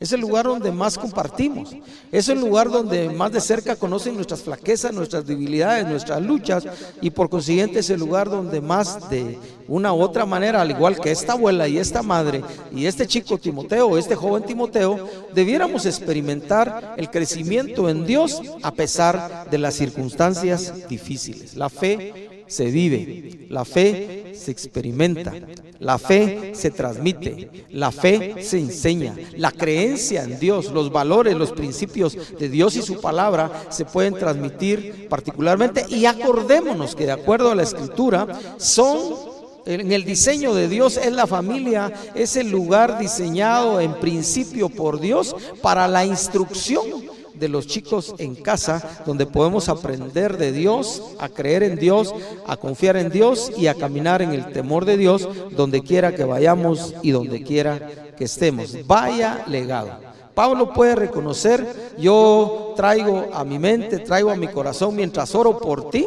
Es 0.00 0.12
el 0.12 0.22
lugar 0.22 0.46
donde 0.46 0.72
más 0.72 0.96
compartimos. 0.96 1.76
Es 2.10 2.30
el 2.30 2.40
lugar 2.40 2.70
donde 2.70 3.10
más 3.10 3.32
de 3.32 3.40
cerca 3.42 3.76
conocen 3.76 4.14
nuestras 4.14 4.40
flaquezas, 4.40 4.94
nuestras 4.94 5.26
debilidades, 5.26 5.86
nuestras 5.86 6.22
luchas. 6.22 6.64
Y 7.02 7.10
por 7.10 7.28
consiguiente 7.28 7.80
es 7.80 7.90
el 7.90 8.00
lugar 8.00 8.30
donde 8.30 8.62
más 8.62 9.10
de 9.10 9.38
una 9.68 9.92
u 9.92 10.00
otra 10.00 10.24
manera, 10.24 10.62
al 10.62 10.70
igual 10.70 10.98
que 10.98 11.10
esta 11.10 11.34
abuela 11.34 11.68
y 11.68 11.76
esta 11.76 12.02
madre 12.02 12.42
y 12.72 12.86
este 12.86 13.06
chico 13.06 13.36
Timoteo, 13.36 13.98
este 13.98 14.16
joven 14.16 14.44
Timoteo, 14.44 15.06
debiéramos 15.34 15.84
experimentar 15.84 16.94
el 16.96 17.10
crecimiento 17.10 17.90
en 17.90 18.06
Dios 18.06 18.40
a 18.62 18.72
pesar 18.72 19.50
de 19.50 19.58
las 19.58 19.74
circunstancias 19.74 20.88
difíciles. 20.88 21.56
La 21.56 21.68
fe 21.68 22.29
se 22.50 22.64
vive, 22.66 23.46
la 23.48 23.64
fe 23.64 24.32
se 24.34 24.50
experimenta, 24.50 25.32
la 25.78 25.98
fe 25.98 26.50
se 26.54 26.70
transmite, 26.70 27.66
la 27.70 27.92
fe 27.92 28.42
se 28.42 28.58
enseña, 28.58 29.14
la 29.36 29.52
creencia 29.52 30.24
en 30.24 30.38
Dios, 30.40 30.72
los 30.72 30.90
valores, 30.90 31.36
los 31.36 31.52
principios 31.52 32.16
de 32.38 32.48
Dios 32.48 32.74
y 32.76 32.82
su 32.82 33.00
palabra 33.00 33.66
se 33.70 33.84
pueden 33.84 34.14
transmitir 34.14 35.08
particularmente 35.08 35.86
y 35.88 36.06
acordémonos 36.06 36.96
que 36.96 37.06
de 37.06 37.12
acuerdo 37.12 37.50
a 37.50 37.54
la 37.54 37.62
escritura 37.62 38.26
son 38.58 39.30
en 39.66 39.92
el 39.92 40.04
diseño 40.04 40.52
de 40.54 40.68
Dios 40.68 40.96
es 40.96 41.12
la 41.12 41.26
familia, 41.26 41.92
es 42.14 42.36
el 42.36 42.50
lugar 42.50 42.98
diseñado 42.98 43.80
en 43.80 43.94
principio 43.94 44.68
por 44.68 44.98
Dios 44.98 45.36
para 45.62 45.86
la 45.86 46.04
instrucción 46.04 47.09
de 47.40 47.48
los 47.48 47.66
chicos 47.66 48.14
en 48.18 48.36
casa, 48.36 49.02
donde 49.06 49.26
podemos 49.26 49.68
aprender 49.68 50.36
de 50.36 50.52
Dios, 50.52 51.02
a 51.18 51.28
creer 51.28 51.62
en 51.62 51.76
Dios, 51.76 52.14
a 52.46 52.56
confiar 52.56 52.96
en 52.96 53.10
Dios 53.10 53.50
y 53.56 53.66
a 53.66 53.74
caminar 53.74 54.22
en 54.22 54.32
el 54.32 54.52
temor 54.52 54.84
de 54.84 54.96
Dios, 54.96 55.28
donde 55.50 55.82
quiera 55.82 56.14
que 56.14 56.24
vayamos 56.24 56.94
y 57.02 57.10
donde 57.10 57.42
quiera 57.42 57.90
que 58.16 58.24
estemos. 58.24 58.86
Vaya 58.86 59.44
legado. 59.48 59.90
Pablo 60.34 60.72
puede 60.72 60.94
reconocer, 60.94 61.94
yo 61.98 62.74
traigo 62.76 63.28
a 63.32 63.44
mi 63.44 63.58
mente, 63.58 63.98
traigo 63.98 64.30
a 64.30 64.36
mi 64.36 64.48
corazón 64.48 64.94
mientras 64.94 65.34
oro 65.34 65.58
por 65.58 65.90
ti, 65.90 66.06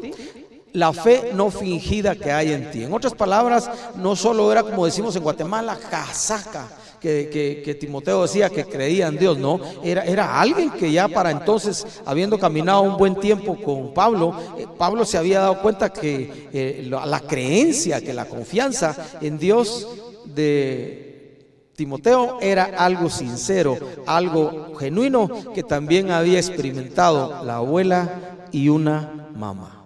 la 0.73 0.91
fe 0.93 1.31
no 1.35 1.51
fingida 1.51 2.15
que 2.15 2.31
hay 2.31 2.51
en 2.51 2.71
ti. 2.71 2.83
En 2.83 2.93
otras 2.93 3.13
palabras, 3.13 3.69
no 3.95 4.15
solo 4.15 4.51
era 4.51 4.63
como 4.63 4.85
decimos 4.85 5.15
en 5.15 5.23
Guatemala, 5.23 5.77
casaca. 5.89 6.67
Que, 7.03 7.77
Timoteo 7.77 8.21
decía 8.21 8.49
que 8.49 8.63
creía 8.63 9.07
en 9.07 9.17
Dios, 9.17 9.37
no, 9.37 9.59
era, 9.83 10.05
era 10.05 10.39
alguien 10.39 10.71
que 10.71 10.89
ya 10.89 11.09
para 11.09 11.31
entonces, 11.31 11.85
habiendo 12.05 12.39
caminado 12.39 12.81
un 12.81 12.95
buen 12.95 13.15
tiempo 13.15 13.57
con 13.61 13.93
Pablo, 13.93 14.33
eh, 14.57 14.65
Pablo 14.77 15.03
se 15.03 15.17
había 15.17 15.41
dado 15.41 15.61
cuenta 15.61 15.91
que 15.91 16.47
eh, 16.53 16.87
la 16.89 17.19
creencia, 17.19 17.99
que 17.99 18.13
la 18.13 18.23
confianza 18.23 18.95
en 19.19 19.37
Dios 19.37 19.85
de 20.23 21.13
Timoteo 21.75 22.37
era 22.39 22.63
algo 22.77 23.09
sincero, 23.09 23.77
algo 24.05 24.73
genuino 24.75 25.53
que 25.53 25.63
también 25.63 26.09
había 26.09 26.39
experimentado 26.39 27.43
la 27.43 27.57
abuela 27.57 28.47
y 28.53 28.69
una 28.69 29.29
mamá. 29.35 29.82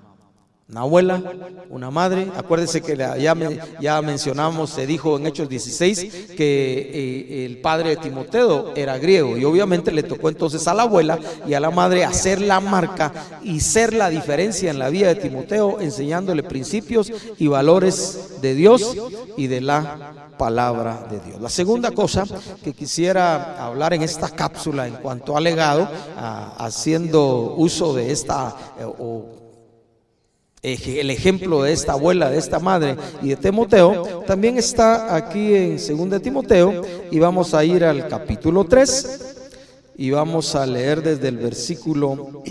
Una 0.69 0.81
abuela, 0.81 1.24
una 1.69 1.89
madre. 1.91 2.27
Acuérdese 2.36 2.81
que 2.81 2.97
ya, 2.97 3.33
ya 3.79 4.01
mencionamos, 4.01 4.69
se 4.71 4.86
dijo 4.86 5.15
en 5.15 5.25
Hechos 5.25 5.47
16 5.47 6.33
que 6.36 6.91
eh, 6.93 7.45
el 7.45 7.62
padre 7.62 7.91
de 7.91 7.95
Timoteo 7.95 8.74
era 8.75 8.97
griego 8.97 9.38
y 9.38 9.45
obviamente 9.45 9.93
le 9.93 10.03
tocó 10.03 10.27
entonces 10.27 10.67
a 10.67 10.74
la 10.74 10.83
abuela 10.83 11.17
y 11.47 11.53
a 11.53 11.62
la 11.62 11.71
madre 11.71 12.03
hacer 12.03 12.41
la 12.41 12.59
marca 12.59 13.13
y 13.43 13.62
ser 13.62 13.93
la 13.93 14.09
diferencia 14.09 14.69
en 14.69 14.77
la 14.77 14.89
vida 14.89 15.07
de 15.07 15.15
Timoteo, 15.15 15.79
enseñándole 15.79 16.43
principios 16.43 17.13
y 17.38 17.47
valores 17.47 18.41
de 18.41 18.53
Dios 18.53 18.93
y 19.38 19.47
de 19.47 19.62
la 19.62 20.33
palabra 20.38 21.07
de 21.09 21.21
Dios. 21.21 21.39
La 21.39 21.50
segunda 21.50 21.91
cosa 21.91 22.25
que 22.62 22.74
quisiera 22.74 23.65
hablar 23.65 23.93
en 23.93 24.03
esta 24.03 24.27
cápsula 24.27 24.86
en 24.86 24.95
cuanto 24.95 25.38
al 25.38 25.45
legado, 25.45 25.89
haciendo 26.57 27.55
uso 27.55 27.93
de 27.93 28.12
esta 28.12 28.53
eh, 28.81 28.86
el 30.74 31.09
ejemplo 31.09 31.63
de 31.63 31.71
esta 31.74 31.93
abuela, 31.93 32.29
de 32.29 32.38
esta 32.38 32.59
madre 32.59 32.97
y 33.21 33.29
de 33.29 33.36
Timoteo, 33.38 34.24
también 34.25 34.57
está 34.57 35.15
aquí 35.15 35.53
en 35.53 35.77
2 35.77 36.21
Timoteo 36.21 36.81
y 37.09 37.19
vamos 37.19 37.53
a 37.53 37.63
ir 37.63 37.83
al 37.83 38.07
capítulo 38.07 38.65
3 38.65 39.36
y 39.97 40.12
vamos 40.12 40.55
a 40.55 40.65
leer 40.65 41.01
desde 41.01 41.29
el 41.29 41.38
versículo 41.38 42.43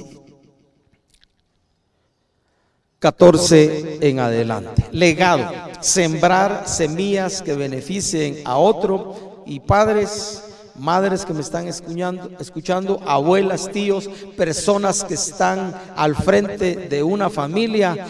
14 2.99 3.99
en 4.01 4.19
adelante. 4.19 4.85
Legado, 4.93 5.51
sembrar 5.81 6.67
semillas 6.67 7.43
que 7.43 7.55
beneficien 7.55 8.39
a 8.45 8.57
otro 8.57 9.43
y 9.47 9.61
padres 9.61 10.43
madres 10.79 11.25
que 11.25 11.33
me 11.33 11.41
están 11.41 11.69
escuchando, 11.69 12.31
escuchando, 12.39 13.01
abuelas, 13.07 13.71
tíos, 13.71 14.09
personas 14.37 15.05
que 15.05 15.15
están 15.15 15.75
al 15.97 16.15
frente 16.15 16.77
de 16.77 17.03
una 17.03 17.31
familia, 17.31 18.07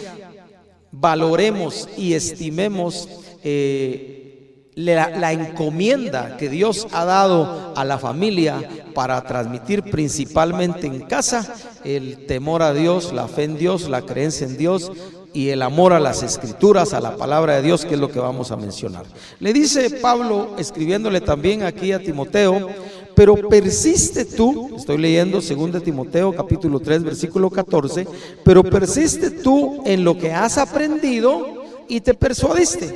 valoremos 0.91 1.87
y 1.97 2.13
estimemos 2.13 3.07
eh, 3.43 4.71
la, 4.75 5.09
la, 5.09 5.33
encomienda 5.33 6.37
que 6.37 6.49
Dios 6.49 6.87
ha 6.91 7.03
dado 7.05 7.73
a 7.75 7.83
la 7.83 7.97
familia 7.97 8.61
para 8.93 9.21
transmitir 9.23 9.83
principalmente 9.83 10.87
en 10.87 11.01
casa 11.01 11.53
el 11.83 12.25
temor 12.27 12.61
a 12.61 12.73
Dios, 12.73 13.11
la 13.13 13.27
fe 13.27 13.45
en 13.45 13.57
Dios, 13.57 13.89
la 13.89 14.03
creencia 14.03 14.45
en 14.45 14.57
Dios, 14.57 14.91
y 15.33 15.49
el 15.49 15.61
amor 15.61 15.93
a 15.93 15.99
las 15.99 16.23
escrituras, 16.23 16.93
a 16.93 16.99
la 16.99 17.15
palabra 17.15 17.55
de 17.55 17.61
Dios, 17.61 17.85
que 17.85 17.95
es 17.95 17.99
lo 17.99 18.09
que 18.09 18.19
vamos 18.19 18.51
a 18.51 18.57
mencionar. 18.57 19.05
Le 19.39 19.53
dice 19.53 19.89
Pablo, 19.89 20.55
escribiéndole 20.57 21.21
también 21.21 21.63
aquí 21.63 21.91
a 21.91 21.99
Timoteo, 21.99 22.69
pero 23.15 23.35
persiste 23.49 24.25
tú, 24.25 24.75
estoy 24.77 24.97
leyendo 24.97 25.41
2 25.41 25.83
Timoteo 25.83 26.35
capítulo 26.35 26.79
3 26.79 27.03
versículo 27.03 27.49
14, 27.49 28.07
pero 28.43 28.63
persiste 28.63 29.31
tú 29.31 29.81
en 29.85 30.03
lo 30.03 30.17
que 30.17 30.31
has 30.31 30.57
aprendido 30.57 31.63
y 31.87 32.01
te 32.01 32.13
persuadiste, 32.13 32.95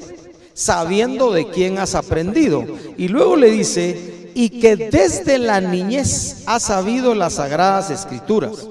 sabiendo 0.54 1.32
de 1.32 1.48
quién 1.50 1.80
has 1.80 1.96
aprendido. 1.96 2.66
Y 2.98 3.08
luego 3.08 3.36
le 3.36 3.50
dice, 3.52 4.32
y 4.34 4.50
que 4.62 4.76
desde 4.76 5.38
la 5.38 5.60
niñez 5.60 6.44
has 6.46 6.64
sabido 6.64 7.16
las 7.16 7.34
sagradas 7.34 7.90
escrituras. 7.90 8.68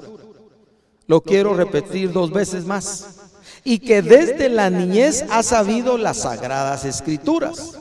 Lo 1.07 1.21
quiero 1.21 1.55
repetir 1.55 2.12
dos 2.12 2.31
veces 2.31 2.64
más 2.64 3.29
y 3.64 3.79
que 3.79 4.02
desde 4.02 4.49
la 4.49 4.71
niñez 4.71 5.25
ha 5.31 5.43
sabido 5.43 5.99
las 5.99 6.19
sagradas 6.19 6.85
escrituras. 6.85 7.73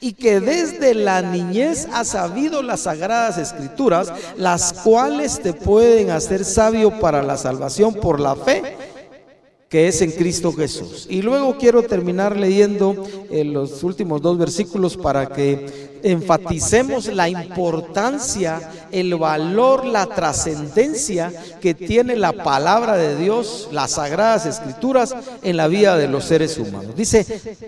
Y 0.00 0.12
que 0.12 0.38
desde 0.38 0.94
la 0.94 1.22
niñez 1.22 1.88
ha 1.92 2.04
sabido 2.04 2.62
las 2.62 2.80
sagradas 2.80 3.36
escrituras, 3.36 4.12
las 4.36 4.72
cuales 4.72 5.40
te 5.40 5.52
pueden 5.52 6.10
hacer 6.10 6.44
sabio 6.44 7.00
para 7.00 7.20
la 7.22 7.36
salvación 7.36 7.94
por 7.94 8.20
la 8.20 8.36
fe 8.36 8.76
que 9.68 9.86
es 9.86 10.00
en 10.00 10.12
Cristo 10.12 10.52
Jesús. 10.52 11.06
Y 11.10 11.20
luego 11.22 11.58
quiero 11.58 11.82
terminar 11.82 12.36
leyendo 12.36 13.04
eh, 13.30 13.44
los 13.44 13.82
últimos 13.82 14.22
dos 14.22 14.38
versículos 14.38 14.96
para 14.96 15.26
que 15.26 15.87
enfaticemos 16.02 17.06
la 17.06 17.28
importancia, 17.28 18.60
el 18.90 19.14
valor, 19.16 19.84
la 19.84 20.06
trascendencia 20.06 21.32
que 21.60 21.74
tiene 21.74 22.16
la 22.16 22.32
palabra 22.32 22.96
de 22.96 23.16
Dios, 23.16 23.68
las 23.72 23.92
sagradas 23.92 24.46
escrituras 24.46 25.14
en 25.42 25.56
la 25.56 25.68
vida 25.68 25.96
de 25.96 26.08
los 26.08 26.24
seres 26.24 26.58
humanos. 26.58 26.94
Dice, 26.96 27.24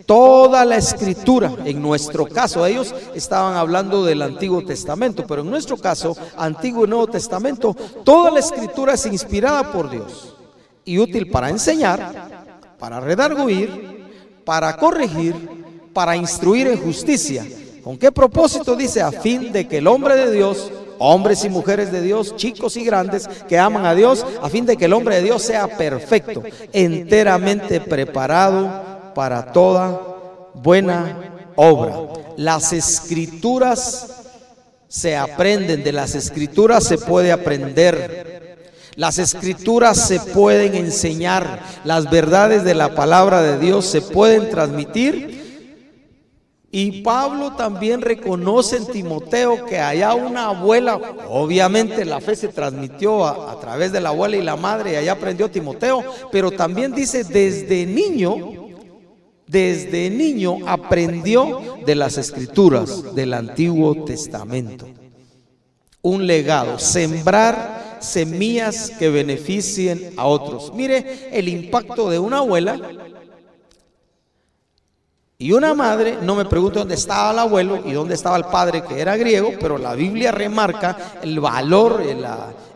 toda 0.06 0.64
la 0.64 0.76
escritura, 0.76 1.52
en 1.64 1.80
nuestro 1.80 2.26
caso, 2.26 2.64
ellos 2.66 2.94
estaban 3.14 3.56
hablando 3.56 4.04
del 4.04 4.22
Antiguo 4.22 4.64
Testamento, 4.64 5.26
pero 5.26 5.42
en 5.42 5.50
nuestro 5.50 5.76
caso, 5.76 6.16
Antiguo 6.36 6.84
y 6.84 6.88
Nuevo 6.88 7.06
Testamento, 7.06 7.76
toda 8.04 8.30
la 8.30 8.40
escritura 8.40 8.94
es 8.94 9.06
inspirada 9.06 9.72
por 9.72 9.90
Dios 9.90 10.36
y 10.84 10.98
útil 10.98 11.30
para 11.30 11.50
enseñar, 11.50 12.46
para 12.78 13.00
redarguir, 13.00 14.00
para 14.44 14.76
corregir, 14.76 15.34
para 15.92 16.16
instruir 16.16 16.66
en 16.68 16.80
justicia. 16.80 17.46
¿Con 17.90 17.98
qué 17.98 18.12
propósito 18.12 18.76
dice? 18.76 19.02
A 19.02 19.10
fin 19.10 19.50
de 19.50 19.66
que 19.66 19.78
el 19.78 19.88
hombre 19.88 20.14
de 20.14 20.30
Dios, 20.30 20.70
hombres 21.00 21.44
y 21.44 21.48
mujeres 21.48 21.90
de 21.90 22.00
Dios, 22.00 22.36
chicos 22.36 22.76
y 22.76 22.84
grandes 22.84 23.26
que 23.48 23.58
aman 23.58 23.84
a 23.84 23.96
Dios, 23.96 24.24
a 24.40 24.48
fin 24.48 24.64
de 24.64 24.76
que 24.76 24.84
el 24.84 24.92
hombre 24.92 25.16
de 25.16 25.22
Dios 25.22 25.42
sea 25.42 25.66
perfecto, 25.66 26.40
enteramente 26.72 27.80
preparado 27.80 29.12
para 29.12 29.50
toda 29.50 30.50
buena 30.54 31.50
obra. 31.56 31.96
Las 32.36 32.72
escrituras 32.72 34.06
se 34.86 35.16
aprenden, 35.16 35.82
de 35.82 35.90
las 35.90 36.14
escrituras 36.14 36.84
se 36.84 36.96
puede 36.96 37.32
aprender. 37.32 38.70
Las 38.94 39.18
escrituras 39.18 39.98
se 39.98 40.20
pueden 40.20 40.76
enseñar, 40.76 41.58
las 41.82 42.08
verdades 42.08 42.62
de 42.62 42.74
la 42.74 42.94
palabra 42.94 43.42
de 43.42 43.58
Dios 43.58 43.84
se 43.84 44.00
pueden 44.00 44.48
transmitir. 44.48 45.39
Y 46.72 47.02
Pablo 47.02 47.52
también 47.56 48.00
reconoce 48.00 48.76
en 48.76 48.86
Timoteo 48.86 49.66
que 49.66 49.80
allá 49.80 50.14
una 50.14 50.46
abuela, 50.46 51.00
obviamente 51.28 52.04
la 52.04 52.20
fe 52.20 52.36
se 52.36 52.48
transmitió 52.48 53.26
a, 53.26 53.58
través 53.58 53.90
de 53.90 54.00
la 54.00 54.10
abuela 54.10 54.36
y 54.36 54.42
la 54.42 54.54
madre, 54.54 54.92
y 54.92 54.96
allá 54.96 55.12
aprendió 55.12 55.50
Timoteo, 55.50 56.04
pero 56.30 56.52
también 56.52 56.94
dice 56.94 57.24
desde 57.24 57.86
niño, 57.86 58.36
desde 59.48 60.10
niño 60.10 60.58
aprendió 60.64 61.60
de 61.84 61.96
las 61.96 62.18
escrituras 62.18 63.16
del 63.16 63.34
Antiguo 63.34 64.04
Testamento. 64.04 64.86
Un 66.02 66.24
legado, 66.24 66.78
sembrar 66.78 67.98
semillas 68.00 68.90
que 68.90 69.10
beneficien 69.10 70.12
a 70.16 70.26
otros. 70.26 70.72
Mire 70.72 71.28
el 71.32 71.48
impacto 71.48 72.08
de 72.08 72.20
una 72.20 72.38
abuela 72.38 72.80
y 75.40 75.52
una 75.52 75.72
madre, 75.72 76.18
no 76.20 76.36
me 76.36 76.44
pregunto 76.44 76.80
dónde 76.80 76.96
estaba 76.96 77.30
el 77.30 77.38
abuelo 77.38 77.80
y 77.86 77.92
dónde 77.92 78.14
estaba 78.14 78.36
el 78.36 78.44
padre 78.44 78.84
que 78.84 79.00
era 79.00 79.16
griego, 79.16 79.52
pero 79.58 79.78
la 79.78 79.94
Biblia 79.94 80.30
remarca 80.30 81.14
el 81.22 81.40
valor, 81.40 82.02
el, 82.02 82.26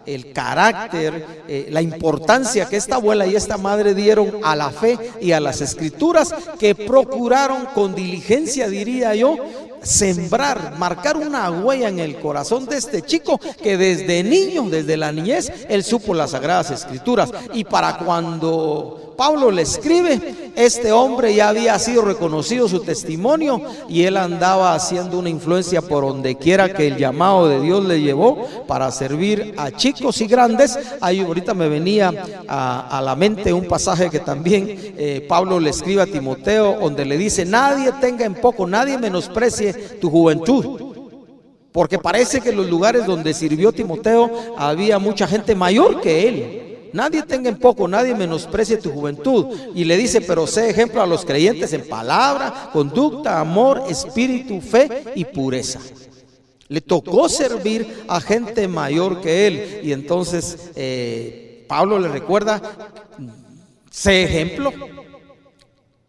el 0.07 0.33
carácter, 0.33 1.43
eh, 1.47 1.67
la 1.69 1.83
importancia 1.83 2.67
que 2.67 2.77
esta 2.77 2.95
abuela 2.97 3.27
y 3.27 3.37
esta 3.37 3.59
madre 3.59 3.95
dieron 3.95 4.41
a 4.43 4.57
la 4.57 4.71
fe 4.71 4.99
y 5.21 5.33
a 5.33 5.41
las 5.41 5.61
escrituras 5.61 6.35
que 6.59 6.75
procuraron 6.75 7.67
con 7.75 7.95
diligencia, 7.95 8.67
diría 8.69 9.15
yo, 9.15 9.37
sembrar, 9.85 10.77
marcar 10.79 11.17
una 11.17 11.51
huella 11.51 11.89
en 11.89 11.99
el 11.99 12.19
corazón 12.19 12.67
de 12.67 12.77
este 12.77 13.03
chico 13.03 13.39
que 13.63 13.77
desde 13.77 14.23
niño, 14.23 14.65
desde 14.69 14.97
la 14.97 15.13
niñez, 15.13 15.53
él 15.69 15.85
supo 15.85 16.15
las 16.15 16.31
sagradas 16.31 16.71
escrituras. 16.71 17.31
Y 17.53 17.65
para 17.65 17.99
cuando 17.99 19.15
Pablo 19.17 19.51
le 19.51 19.63
escribe, 19.63 20.53
este 20.57 20.93
hombre 20.93 21.35
ya 21.35 21.49
había 21.49 21.79
sido 21.79 22.03
reconocido 22.03 22.69
su 22.69 22.81
testimonio 22.81 23.61
y 23.89 24.05
él 24.05 24.17
andaba 24.17 24.75
haciendo 24.75 25.19
una 25.19 25.29
influencia 25.29 25.83
por 25.83 26.05
donde 26.05 26.37
quiera 26.37 26.73
que 26.73 26.89
el 26.89 26.97
llamado 26.97 27.49
de 27.49 27.61
Dios 27.61 27.85
le 27.85 28.01
llevó 28.01 28.47
para 28.67 28.91
servir 28.91 29.55
a 29.57 29.71
chicos 29.71 30.21
y 30.21 30.27
grandes. 30.27 30.79
Ahí 31.01 31.21
ahorita 31.21 31.55
me 31.55 31.69
venía 31.69 32.13
a, 32.49 33.01
la 33.05 33.17
mente 33.17 33.53
un 33.53 33.67
pasaje 33.67 34.11
que 34.11 34.21
también 34.21 34.95
eh, 34.97 35.25
Pablo 35.29 35.61
le 35.61 35.71
escribe 35.71 36.03
a 36.03 36.07
Timoteo, 36.07 36.79
donde 36.81 37.05
le 37.05 37.17
dice, 37.19 37.45
nadie 37.45 37.93
tenga 38.01 38.25
en 38.25 38.35
poco, 38.35 38.67
nadie 38.67 38.99
menosprecie 38.99 39.74
tu 40.01 40.11
juventud. 40.11 40.95
Porque 41.73 41.99
parece 41.99 42.41
que 42.41 42.51
en 42.51 42.57
los 42.57 42.71
lugares 42.71 43.05
donde 43.05 43.35
sirvió 43.35 43.73
Timoteo 43.73 44.31
había 44.57 44.99
mucha 45.01 45.27
gente 45.27 45.57
mayor 45.57 46.01
que 46.01 46.29
él. 46.29 46.91
Nadie 46.93 47.25
tenga 47.25 47.49
en 47.49 47.59
poco, 47.59 47.89
nadie 47.89 48.15
menosprecie 48.15 48.77
tu 48.77 48.93
juventud. 48.93 49.47
Y 49.75 49.83
le 49.83 49.97
dice, 49.97 50.21
pero 50.21 50.47
sé 50.47 50.71
ejemplo 50.71 51.03
a 51.03 51.07
los 51.07 51.25
creyentes 51.25 51.73
en 51.73 51.89
palabra, 51.89 52.71
conducta, 52.73 53.41
amor, 53.41 53.83
espíritu, 53.89 54.61
fe 54.61 55.03
y 55.17 55.25
pureza. 55.25 55.81
Le 56.69 56.81
tocó 56.81 57.29
servir 57.29 58.05
a 58.07 58.21
gente 58.21 58.69
mayor 58.69 59.21
que 59.21 59.49
él. 59.49 59.81
Y 59.83 59.91
entonces 59.91 60.71
eh, 60.77 61.65
Pablo 61.67 61.99
le 61.99 62.07
recuerda, 62.07 62.63
sé 63.91 64.23
ejemplo 64.23 64.73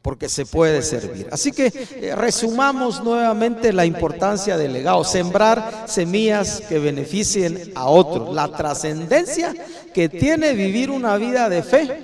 porque 0.05 0.29
se 0.29 0.45
puede 0.45 0.83
servir. 0.83 1.27
Así 1.31 1.51
que 1.51 1.73
eh, 1.73 2.15
resumamos 2.15 3.03
nuevamente 3.03 3.73
la 3.73 3.87
importancia 3.87 4.55
del 4.55 4.71
legado, 4.71 5.03
sembrar 5.03 5.85
semillas 5.87 6.61
que 6.69 6.77
beneficien 6.77 7.71
a 7.73 7.85
otros, 7.87 8.31
la 8.31 8.49
trascendencia 8.49 9.55
que 9.95 10.07
tiene 10.07 10.53
vivir 10.53 10.91
una 10.91 11.17
vida 11.17 11.49
de 11.49 11.63
fe 11.63 12.03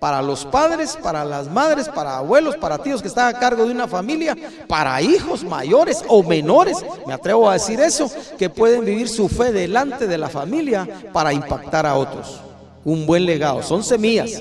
para 0.00 0.22
los 0.22 0.44
padres, 0.44 0.98
para 1.00 1.24
las 1.24 1.48
madres, 1.48 1.88
para 1.88 2.18
abuelos, 2.18 2.56
para 2.56 2.78
tíos 2.78 3.00
que 3.00 3.06
están 3.06 3.32
a 3.32 3.38
cargo 3.38 3.64
de 3.64 3.70
una 3.70 3.86
familia, 3.86 4.36
para 4.66 5.00
hijos 5.00 5.44
mayores 5.44 6.02
o 6.08 6.24
menores, 6.24 6.78
me 7.06 7.12
atrevo 7.12 7.48
a 7.48 7.52
decir 7.52 7.78
eso, 7.78 8.10
que 8.38 8.50
pueden 8.50 8.84
vivir 8.84 9.08
su 9.08 9.28
fe 9.28 9.52
delante 9.52 10.08
de 10.08 10.18
la 10.18 10.30
familia 10.30 10.88
para 11.12 11.32
impactar 11.32 11.86
a 11.86 11.94
otros. 11.94 12.40
Un 12.84 13.06
buen 13.06 13.24
legado, 13.24 13.62
son 13.62 13.84
semillas 13.84 14.32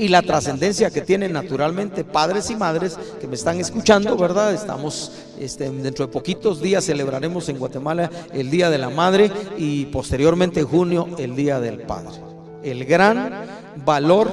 y 0.00 0.08
la 0.08 0.22
trascendencia 0.22 0.90
que 0.90 1.02
tienen 1.02 1.34
naturalmente 1.34 2.04
padres 2.04 2.48
y 2.48 2.56
madres 2.56 2.98
que 3.20 3.28
me 3.28 3.34
están 3.34 3.60
escuchando, 3.60 4.16
¿verdad? 4.16 4.54
Estamos 4.54 5.12
este, 5.38 5.68
dentro 5.68 6.06
de 6.06 6.12
poquitos 6.12 6.62
días 6.62 6.86
celebraremos 6.86 7.50
en 7.50 7.58
Guatemala 7.58 8.10
el 8.32 8.50
Día 8.50 8.70
de 8.70 8.78
la 8.78 8.88
Madre 8.88 9.30
y 9.58 9.84
posteriormente 9.86 10.60
en 10.60 10.66
junio 10.66 11.06
el 11.18 11.36
Día 11.36 11.60
del 11.60 11.82
Padre. 11.82 12.12
El 12.62 12.86
gran 12.86 13.44
valor 13.84 14.30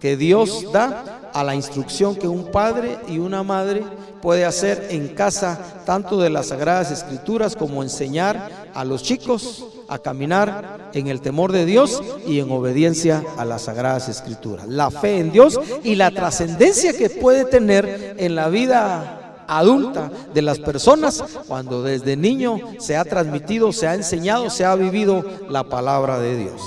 que 0.00 0.16
Dios 0.16 0.72
da 0.72 1.15
a 1.36 1.44
la 1.44 1.54
instrucción 1.54 2.16
que 2.16 2.26
un 2.26 2.50
padre 2.50 2.96
y 3.08 3.18
una 3.18 3.42
madre 3.42 3.84
puede 4.22 4.46
hacer 4.46 4.86
en 4.88 5.08
casa, 5.08 5.82
tanto 5.84 6.18
de 6.18 6.30
las 6.30 6.46
Sagradas 6.46 6.90
Escrituras 6.90 7.54
como 7.54 7.82
enseñar 7.82 8.70
a 8.72 8.86
los 8.86 9.02
chicos 9.02 9.66
a 9.86 9.98
caminar 9.98 10.88
en 10.94 11.08
el 11.08 11.20
temor 11.20 11.52
de 11.52 11.66
Dios 11.66 12.02
y 12.26 12.40
en 12.40 12.50
obediencia 12.50 13.22
a 13.36 13.44
las 13.44 13.62
sagradas 13.62 14.08
escrituras. 14.08 14.66
La 14.66 14.90
fe 14.90 15.18
en 15.18 15.30
Dios 15.30 15.60
y 15.84 15.94
la 15.96 16.10
trascendencia 16.10 16.96
que 16.96 17.10
puede 17.10 17.44
tener 17.44 18.16
en 18.16 18.34
la 18.34 18.48
vida 18.48 19.44
adulta 19.46 20.10
de 20.32 20.40
las 20.40 20.58
personas 20.58 21.22
cuando 21.46 21.82
desde 21.82 22.16
niño 22.16 22.58
se 22.78 22.96
ha 22.96 23.04
transmitido, 23.04 23.74
se 23.74 23.86
ha 23.86 23.94
enseñado, 23.94 24.48
se 24.48 24.64
ha 24.64 24.74
vivido 24.74 25.22
la 25.50 25.64
palabra 25.64 26.18
de 26.18 26.36
Dios. 26.38 26.62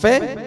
Fe 0.00 0.45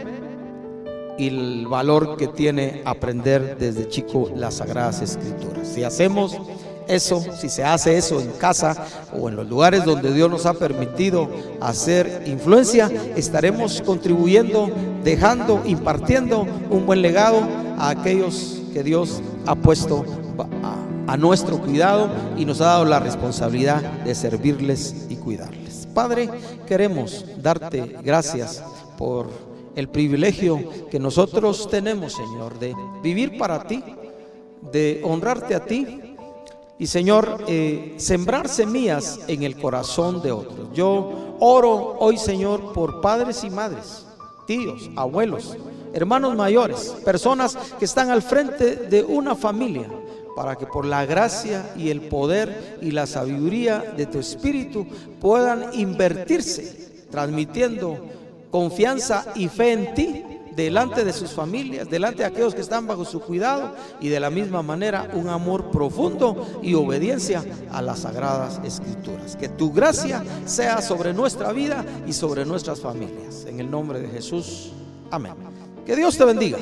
y 1.19 1.27
el 1.27 1.67
valor 1.67 2.15
que 2.15 2.27
tiene 2.27 2.81
aprender 2.85 3.57
desde 3.59 3.89
chico 3.89 4.31
las 4.35 4.55
sagradas 4.55 5.01
escrituras. 5.01 5.67
Si 5.67 5.83
hacemos 5.83 6.39
eso, 6.87 7.23
si 7.37 7.49
se 7.49 7.63
hace 7.63 7.97
eso 7.97 8.19
en 8.21 8.31
casa 8.31 8.75
o 9.13 9.27
en 9.29 9.35
los 9.35 9.47
lugares 9.47 9.83
donde 9.83 10.13
Dios 10.13 10.31
nos 10.31 10.45
ha 10.45 10.53
permitido 10.53 11.29
hacer 11.59 12.23
influencia, 12.25 12.89
estaremos 13.15 13.81
contribuyendo, 13.81 14.71
dejando, 15.03 15.61
impartiendo 15.65 16.47
un 16.69 16.85
buen 16.85 17.01
legado 17.01 17.41
a 17.77 17.89
aquellos 17.89 18.61
que 18.73 18.81
Dios 18.81 19.21
ha 19.45 19.55
puesto 19.55 20.05
a, 20.63 21.17
nuestro 21.17 21.59
cuidado 21.59 22.07
y 22.37 22.45
nos 22.45 22.61
ha 22.61 22.65
dado 22.65 22.85
la 22.85 22.99
responsabilidad 22.99 23.81
de 23.81 24.13
servirles 24.13 25.07
y 25.09 25.15
cuidarles. 25.15 25.87
Padre, 25.93 26.29
queremos 26.67 27.25
darte 27.41 27.97
gracias 28.03 28.63
por 28.95 29.48
el 29.75 29.89
privilegio 29.89 30.87
que 30.89 30.99
nosotros 30.99 31.69
tenemos, 31.69 32.13
Señor, 32.13 32.59
de 32.59 32.75
vivir 33.01 33.37
para 33.37 33.63
ti, 33.65 33.83
de 34.71 35.01
honrarte 35.03 35.55
a 35.55 35.65
ti 35.65 36.09
y 36.79 36.87
Señor, 36.87 37.43
eh, 37.47 37.95
sembrar 37.97 38.47
semillas 38.47 39.19
en 39.27 39.43
el 39.43 39.57
corazón 39.57 40.21
de 40.21 40.31
otros. 40.31 40.69
Yo 40.73 41.35
oro 41.39 41.97
hoy, 41.99 42.17
Señor, 42.17 42.71
por 42.71 43.01
padres 43.01 43.43
y 43.43 43.49
madres, 43.49 44.05
tíos, 44.47 44.89
abuelos, 44.95 45.57
hermanos 45.93 46.37
mayores, 46.37 46.95
personas 47.03 47.57
que 47.77 47.83
están 47.83 48.11
al 48.11 48.21
frente 48.21 48.77
de 48.77 49.03
una 49.03 49.35
familia, 49.35 49.89
para 50.37 50.55
que 50.55 50.65
por 50.65 50.85
la 50.85 51.05
gracia 51.05 51.73
y 51.75 51.89
el 51.89 51.99
poder 52.03 52.79
y 52.81 52.91
la 52.91 53.05
sabiduría 53.05 53.93
de 53.97 54.05
tu 54.05 54.19
Espíritu 54.19 54.87
puedan 55.19 55.73
invertirse, 55.77 57.05
transmitiendo 57.11 57.97
confianza 58.49 59.25
y 59.35 59.47
fe 59.47 59.73
en 59.73 59.93
ti 59.93 60.23
delante 60.55 61.05
de 61.05 61.13
sus 61.13 61.31
familias, 61.31 61.89
delante 61.89 62.19
de 62.19 62.25
aquellos 62.25 62.53
que 62.53 62.61
están 62.61 62.85
bajo 62.85 63.05
su 63.05 63.21
cuidado 63.21 63.73
y 64.01 64.09
de 64.09 64.19
la 64.19 64.29
misma 64.29 64.61
manera 64.61 65.09
un 65.13 65.29
amor 65.29 65.71
profundo 65.71 66.59
y 66.61 66.73
obediencia 66.73 67.43
a 67.71 67.81
las 67.81 67.99
sagradas 67.99 68.59
escrituras. 68.65 69.37
Que 69.37 69.47
tu 69.47 69.71
gracia 69.71 70.23
sea 70.45 70.81
sobre 70.81 71.13
nuestra 71.13 71.53
vida 71.53 71.85
y 72.05 72.13
sobre 72.13 72.45
nuestras 72.45 72.81
familias. 72.81 73.45
En 73.47 73.59
el 73.59 73.71
nombre 73.71 74.01
de 74.01 74.09
Jesús. 74.09 74.71
Amén. 75.11 75.33
Que 75.85 75.95
Dios 75.95 76.17
te 76.17 76.25
bendiga. 76.25 76.57